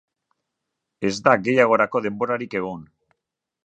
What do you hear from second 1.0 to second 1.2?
Ez